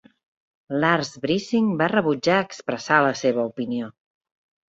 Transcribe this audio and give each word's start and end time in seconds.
Lars 0.83 1.11
Brising 1.25 1.67
va 1.81 1.89
rebutjar 1.93 2.39
expressar 2.45 2.99
la 3.09 3.11
seva 3.23 3.47
opinió. 3.53 3.93